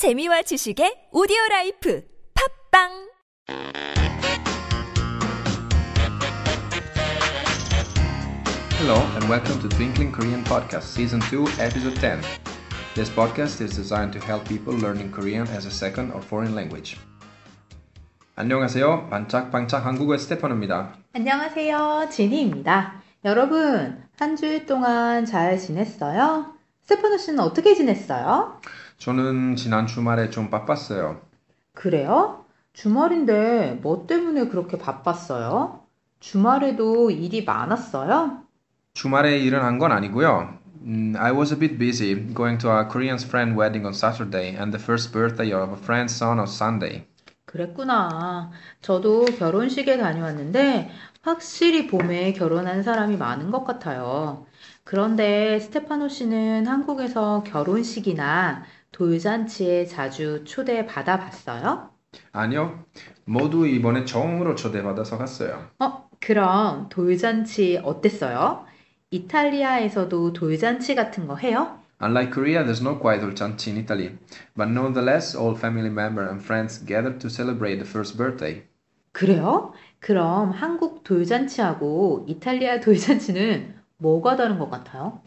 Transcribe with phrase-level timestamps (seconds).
[0.00, 2.00] 재미와 지식의 오디오 라이프
[2.32, 2.88] 팝빵
[8.80, 12.24] Hello and welcome to Twinkling Korean Podcast Season 2 Episode 10.
[12.94, 16.96] This podcast is designed to help people learning Korean as a second or foreign language.
[18.36, 19.10] 안녕하세요.
[19.10, 20.96] 반짝반짝 한국어 스테파노입니다.
[21.12, 22.08] 안녕하세요.
[22.10, 23.02] 지니입니다.
[23.26, 26.54] 여러분, 한 주일 동안 잘 지냈어요?
[26.84, 28.58] 스테파노 씨는 어떻게 지냈어요?
[29.00, 31.22] 저는 지난 주말에 좀 바빴어요.
[31.74, 32.44] 그래요?
[32.74, 35.80] 주말인데 뭐 때문에 그렇게 바빴어요?
[36.20, 38.42] 주말에도 일이 많았어요?
[38.94, 40.58] 주말에 일은 한 건 아니고요.
[40.82, 44.70] 음, I was a bit busy going to a Korean friend wedding on Saturday and
[44.76, 47.06] the first birthday of a friend's son on Sunday.
[47.46, 48.50] 그랬구나.
[48.82, 50.90] 저도 결혼식에 다녀왔는데
[51.22, 54.46] 확실히 봄에 결혼한 사람이 많은 것 같아요.
[54.84, 58.62] 그런데 스테파노 씨는 한국에서 결혼식이나
[58.92, 61.90] 돌잔치에 자주 초대받아 봤어요?
[62.32, 62.84] 아니요.
[63.24, 65.68] 모두 이번에 처음으로 초대받아서 갔어요.
[65.78, 68.64] 어, 그럼 돌잔치 어땠어요?
[69.10, 71.78] 이탈리아에서도 돌잔치 같은 거 해요?
[72.02, 74.16] Unlike Korea, there's no quite dolcianci in Italy,
[74.56, 78.62] but nonetheless, all family members and friends gather to celebrate the first birthday.
[79.12, 79.72] 그래요?
[79.98, 85.20] 그럼 한국 돌잔치하고 이탈리아 돌잔치는 뭐가 다른 것 같아요?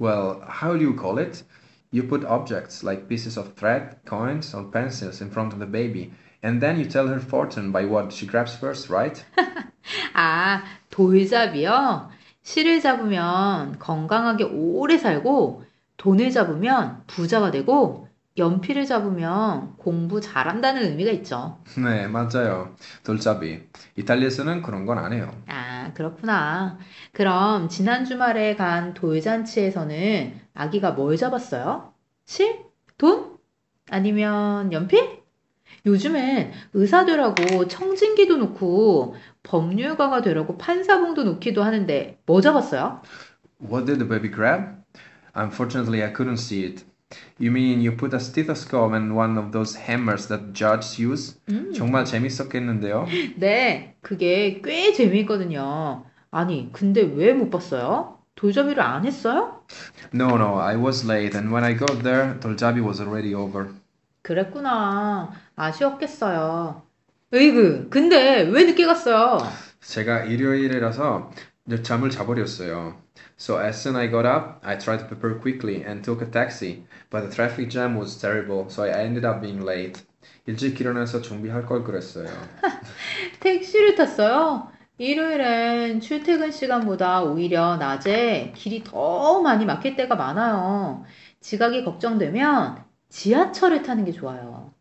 [0.00, 1.44] Well, how do you call it?
[1.91, 6.11] You put objects like pieces of thread, coins, or pencils in front of the baby,
[6.41, 9.23] and then you tell her fortune by what she grabs first, right?
[10.13, 12.09] 아, 돌잡이요?
[12.41, 15.63] 실을 잡으면 건강하게 오래 살고,
[15.97, 18.06] 돈을 잡으면 부자가 되고,
[18.38, 21.58] 연필을 잡으면 공부 잘한다는 의미가 있죠.
[21.76, 22.74] 네, 맞아요.
[23.04, 23.62] 돌잡이.
[23.96, 25.30] 이탈리아에서는 그런 건 안 해요.
[25.46, 26.78] 아, 그렇구나.
[27.12, 31.92] 그럼 지난 주말에 간 돌잔치에서는 아기가 뭘 잡았어요?
[32.24, 32.64] 실?
[32.96, 33.36] 돈?
[33.90, 35.18] 아니면 연필?
[35.86, 43.02] 요즘엔 의사 되라고 청진기도 놓고 법률가가 되라고 판사봉도 놓기도 하는데 뭐 잡았어요?
[43.62, 44.76] What did the baby grab?
[45.36, 46.84] Unfortunately, I couldn't see it.
[47.38, 51.40] You mean you put a stethoscope and one of those hammers that judges use?
[51.74, 53.06] 정말 재밌었겠는데요?
[53.36, 56.04] 네, 그게 꽤 재미있거든요.
[56.30, 58.18] 아니, 근데 왜 못 봤어요?
[58.34, 59.62] 돌잡이를 안 했어요?
[60.12, 63.68] No, no, I was late, and when I got there, 돌잡이 was already over.
[64.22, 65.32] 그랬구나.
[65.56, 66.82] 아쉬웠겠어요.
[67.32, 69.38] 으이그, 근데 왜 늦게 갔어요?
[69.80, 71.30] 제가 일요일이라서
[71.82, 72.96] 잠을 자버렸어요.
[73.38, 76.84] So as soon I got up, I tried to prepare quickly and took a taxi,
[77.10, 80.02] but the traffic jam was terrible, so I ended up being late.
[80.46, 82.28] 일찍 일어나서 준비할 걸 그랬어요.
[83.40, 84.70] 택시를 탔어요.
[84.98, 91.04] 일요일엔 출퇴근 시간보다 오히려 낮에 길이 더 많이 막힐 때가 많아요.
[91.40, 94.72] 지각이 걱정되면 지하철을 타는 게 좋아요.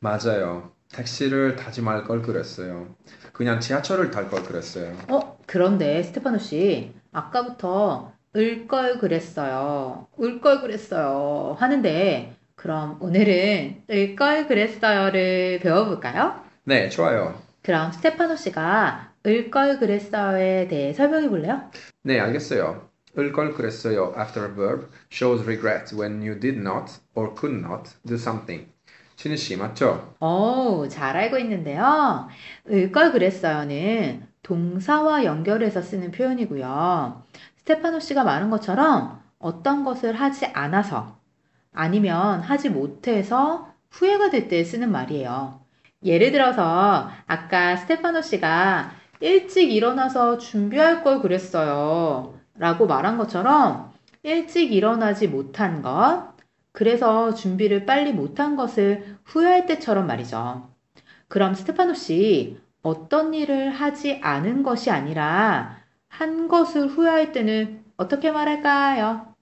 [0.00, 0.72] 맞아요.
[0.92, 2.94] 택시를 타지 말 걸 그랬어요.
[3.32, 4.96] 그냥 지하철을 탈 걸 그랬어요.
[5.08, 10.06] 어, 그런데 스테파노 씨, 아까부터 을 걸 그랬어요.
[10.16, 11.54] 울걸 그랬어요.
[11.60, 16.40] 하는데, 그럼 오늘은 을 걸 그랬어요를 배워볼까요?
[16.64, 17.38] 네, 좋아요.
[17.62, 21.60] 그럼 스테파노 씨가 을 걸 그랬어요에 대해 설명해 볼래요?
[22.02, 22.88] 네, 알겠어요.
[23.18, 28.14] 을걸 그랬어요 after a verb shows regret when you did not or could not do
[28.14, 28.72] something.
[29.16, 30.14] 신희 씨 맞죠?
[30.20, 32.26] 오, 잘 알고 있는데요.
[32.70, 37.22] 을걸 그랬어요는 동사와 연결해서 쓰는 표현이고요.
[37.58, 41.18] 스테파노 씨가 말한 것처럼 어떤 것을 하지 않아서
[41.72, 45.60] 아니면 하지 못해서 후회가 될 때 쓰는 말이에요.
[46.04, 52.38] 예를 들어서 아까 스테파노 씨가 일찍 일어나서 준비할 걸 그랬어요.
[52.56, 53.92] 라고 말한 것처럼
[54.24, 56.32] 일찍 일어나지 못한 것,
[56.72, 60.68] 그래서 준비를 빨리 못한 것을 후회할 때처럼 말이죠.
[61.28, 65.78] 그럼 스테파노 씨, 어떤 일을 하지 않은 것이 아니라
[66.08, 69.34] 한 것을 후회할 때는 어떻게 말할까요?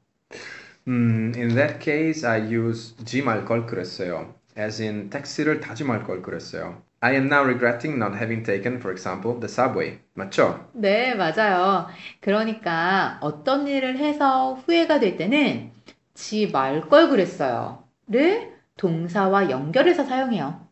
[0.88, 4.34] 음, in that case, I use 지 말 걸 그랬어요.
[4.58, 6.82] As in, 택시를 타지 말 걸 그랬어요.
[7.00, 10.00] I am now regretting not having taken, for example, the subway.
[10.14, 10.70] 맞죠?
[10.72, 11.88] 네, 맞아요.
[12.20, 15.72] 그러니까 어떤 일을 해서 후회가 될 때는
[16.14, 17.84] 지 말 걸 그랬어요.
[18.08, 20.68] 를 동사와 연결해서 사용해요.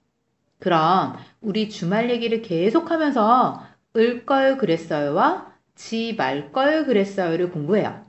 [0.60, 3.62] 그럼 우리 주말 얘기를 계속하면서
[3.96, 8.04] 을 걸 그랬어요와 지 말 걸 그랬어요를 공부해요.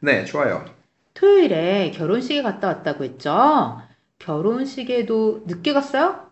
[0.00, 0.64] 네, 좋아요.
[1.14, 3.80] 토요일에 결혼식에 갔다 왔다고 했죠?
[4.18, 6.30] 결혼식에도 늦게 갔어요?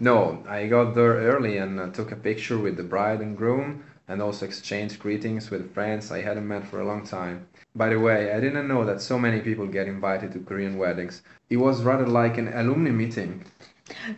[0.00, 3.82] No, I got there early and uh, took a picture with the bride and groom
[4.08, 7.46] and also exchanged greetings with friends I hadn't met for a long time.
[7.74, 11.22] By the way, I didn't know that so many people get invited to Korean weddings.
[11.50, 13.44] It was rather like an alumni meeting.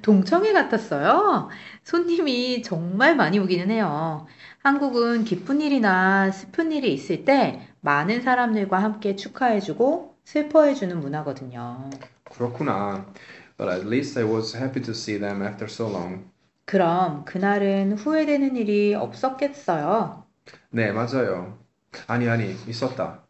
[0.03, 1.49] 동청회 같았어요.
[1.83, 4.27] 손님이 정말 많이 오기는 해요.
[4.63, 11.91] 한국은 기쁜 일이나 슬픈 일이 있을 때 많은 사람들과 함께 축하해주고 슬퍼해주는 문화거든요.
[12.25, 13.07] 그렇구나.
[13.59, 16.25] Well, at least I was happy to see them after so long.
[16.65, 20.25] 그럼 그날은 후회되는 일이 없었겠어요.
[20.71, 21.59] 네, 맞아요.
[22.07, 23.23] 아니, 아니, 있었다.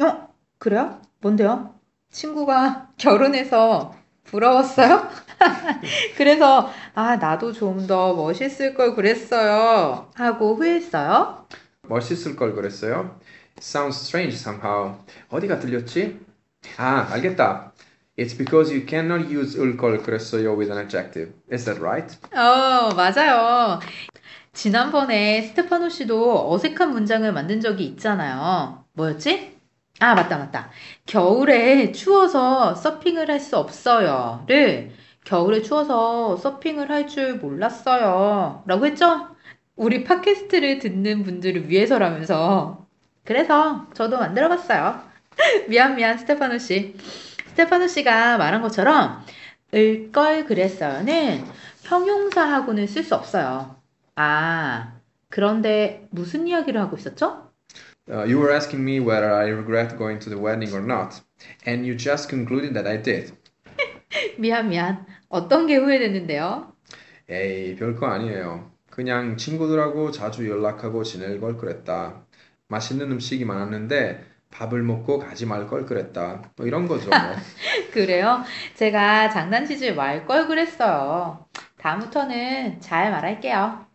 [0.00, 0.28] 어?
[0.58, 1.00] 그래요?
[1.20, 1.74] 뭔데요?
[2.10, 5.08] 친구가 결혼해서 부러웠어요?
[6.16, 11.46] 그래서 아 나도 좀 더 멋있을 걸 그랬어요 하고 후회했어요?
[11.88, 13.18] 멋있을 걸 그랬어요?
[13.58, 14.94] Sounds strange somehow.
[15.30, 16.20] 어디가 들렸지?
[16.76, 17.72] 아, 알겠다.
[18.18, 21.32] It's because you cannot use 을 걸 그랬어요 with an adjective.
[21.52, 22.16] Is that right?
[22.34, 23.80] 어 맞아요
[24.52, 29.51] 지난번에 스테파노 씨도 어색한 문장을 만든 적이 있잖아요 뭐였지?
[30.02, 30.70] 아 맞다 맞다.
[31.06, 34.90] 겨울에 추워서 서핑을 할 수 없어요 를
[35.24, 38.64] 겨울에 추워서 서핑을 할 줄 몰랐어요.
[38.66, 39.28] 라고 했죠?
[39.76, 42.86] 우리 팟캐스트를 듣는 분들을 위해서라면서.
[43.24, 45.02] 그래서 저도 만들어 봤어요.
[45.68, 46.96] 미안 미안 스테파노 씨.
[47.50, 49.24] 스테파노 씨가 말한 것처럼
[49.74, 51.44] 을 걸 그랬어요는
[51.82, 53.76] 형용사하고는 쓸 수 없어요.
[54.16, 55.00] 아
[55.30, 57.51] 그런데 무슨 이야기를 하고 있었죠?
[58.10, 61.20] Uh, you were asking me whether I regret going to the wedding or not,
[61.66, 63.32] and you just concluded that I did.
[64.38, 66.72] 미안 미안 어떤 게 후회됐는데요?
[67.28, 68.70] 에이, 별거 아니에요.
[68.90, 72.26] 그냥 친구들하고 자주 연락하고 지낼 걸 그랬다.
[72.68, 76.52] 맛있는 음식이 많았는데 밥을 먹고 가지 말 걸 그랬다.
[76.56, 77.14] 뭐 이런 거죠.
[77.16, 77.34] 뭐.
[77.92, 78.42] 그래요?
[78.74, 81.46] 제가 장난치지 말 걸 그랬어요.
[81.78, 83.86] 다음부터는 잘 말할게요.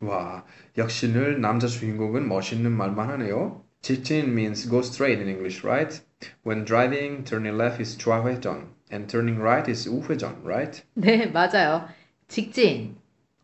[0.01, 0.45] 와,
[0.77, 3.65] 역시 늘 남자 주인공은 멋있는 말만 하네요.
[3.81, 6.01] 직진 means go straight in English, right?
[6.47, 10.83] When driving, turning left is 좌회전, and turning right is 우회전, right?
[10.95, 11.89] 네, 맞아요.
[12.29, 12.97] 직진,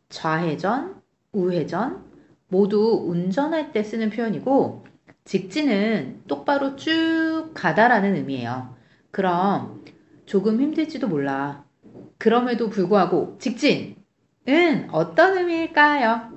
[0.09, 1.01] 좌회전,
[1.33, 2.10] 우회전
[2.51, 4.85] 모두 운전할 때 쓰는 표현이고
[5.25, 8.75] 직진은 똑바로 쭉 가다라는 의미예요.
[9.11, 9.85] 그럼
[10.27, 11.65] 조금 힘들지도 몰라.
[12.19, 13.95] 그럼에도 불구하고 직진은
[14.91, 16.33] 어떤 의미일까요?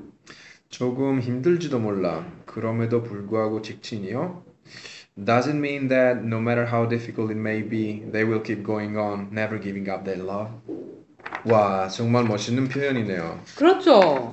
[0.69, 2.25] 조금 힘들지도 몰라.
[2.45, 4.43] 그럼에도 불구하고 직진이요?
[5.15, 8.97] Does it mean that no matter how difficult it may be, they will keep going
[8.97, 10.51] on, never giving up their love?
[11.45, 13.39] 와, 정말 멋있는 표현이네요.
[13.55, 14.31] 그렇죠.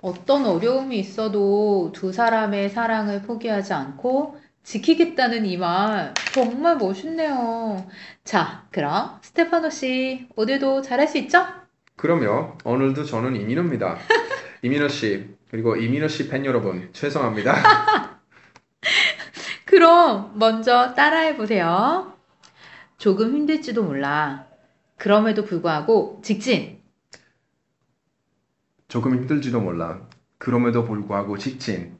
[0.00, 7.86] 어떤 어려움이 있어도 두 사람의 사랑을 포기하지 않고 지키겠다는 이 말 정말 멋있네요.
[8.24, 11.44] 자, 그럼 스테파노 씨 오늘도 잘할 수 있죠?
[11.96, 12.58] 그럼요.
[12.64, 13.98] 오늘도 저는 이민호입니다.
[14.62, 17.54] 이민호 씨, 그리고 이민호 씨 팬 여러분, 죄송합니다.
[19.64, 22.12] 그럼 먼저 따라해 보세요.
[22.98, 24.46] 조금 힘들지도 몰라.
[24.96, 26.77] 그럼에도 불구하고 직진.
[28.88, 30.08] 조금 힘들지도 몰라.
[30.38, 31.98] 그럼에도 불구하고 직진.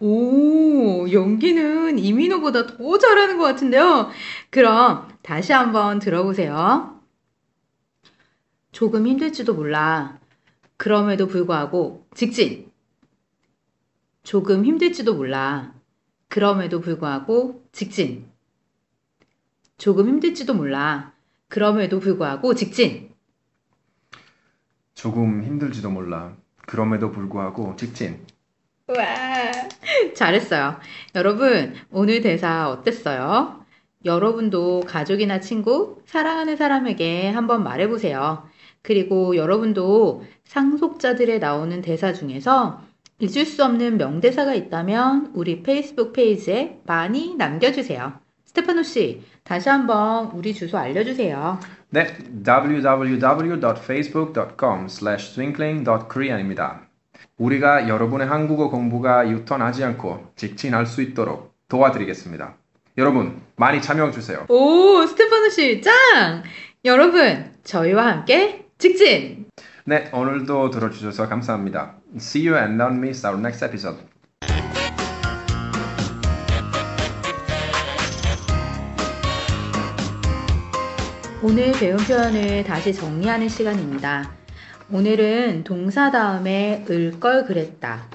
[0.00, 4.10] 오, 연기는 이민호보다 더 잘하는 것 같은데요.
[4.50, 7.00] 그럼 다시 한번 들어보세요.
[8.72, 10.18] 조금 힘들지도 몰라.
[10.76, 12.70] 그럼에도 불구하고 직진.
[14.24, 15.72] 조금 힘들지도 몰라.
[16.28, 18.26] 그럼에도 불구하고 직진.
[19.78, 21.12] 조금 힘들지도 몰라.
[21.48, 23.13] 그럼에도 불구하고 직진.
[24.94, 26.36] 조금 힘들지도 몰라.
[26.66, 28.24] 그럼에도 불구하고 직진.
[28.86, 28.96] 와,
[30.14, 30.78] 잘했어요.
[31.14, 33.64] 여러분, 오늘 대사 어땠어요?
[34.04, 38.46] 여러분도 가족이나 친구, 사랑하는 사람에게 한번 말해보세요.
[38.82, 42.82] 그리고 여러분도 상속자들에 나오는 대사 중에서
[43.18, 48.20] 잊을 수 없는 명대사가 있다면 우리 페이스북 페이지에 많이 남겨주세요.
[48.44, 51.60] 스테파노 씨, 다시 한번 우리 주소 알려주세요.
[51.90, 56.80] 네, www.facebook.com twinkling.korean입니다.
[57.36, 62.54] 우리가 여러분의 한국어 공부가 유턴하지 않고 직진할 수 있도록 도와드리겠습니다.
[62.96, 64.46] 여러분, 많이 참여해 주세요.
[64.48, 66.42] 오, 스테파노 씨, 짱!
[66.84, 69.46] 여러분, 저희와 함께 직진!
[69.84, 71.96] 네, 오늘도 들어주셔서 감사합니다.
[72.16, 73.98] See you and don't miss our next episode.
[81.46, 84.34] 오늘 배운 표현을 다시 정리하는 시간입니다.
[84.90, 88.08] 오늘은 동사 다음에 을 걸 그랬다,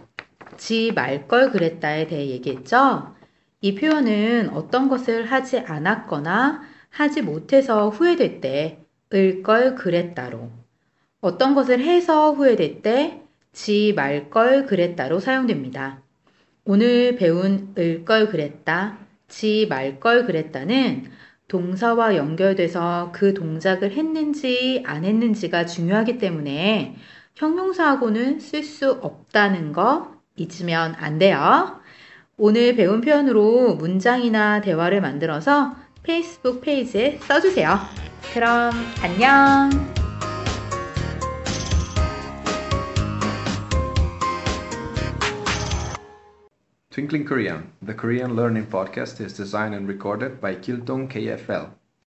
[0.58, 3.14] 지 말 걸 그랬다에 대해 얘기했죠?
[3.62, 8.80] 이 표현은 어떤 것을 하지 않았거나 하지 못해서 후회될 때
[9.14, 10.50] 을 걸 그랬다로,
[11.22, 13.22] 어떤 것을 해서 후회될 때
[13.54, 16.02] 지 말 걸 그랬다로 사용됩니다.
[16.66, 21.12] 오늘 배운 을 걸 그랬다, 지 말 걸 그랬다는
[21.50, 26.96] 동사와 연결돼서 그 동작을 했는지 안 했는지가 중요하기 때문에
[27.36, 31.82] 형용사하고는 쓸 수 없다는 거 잊으면 안 돼요.
[32.38, 37.78] 오늘 배운 표현으로 문장이나 대화를 만들어서 페이스북 페이지에 써주세요.
[38.34, 39.99] 그럼 안녕!
[46.92, 51.79] Twinkling Korean, the Korean learning podcast is designed and recorded by Kiltong KFL.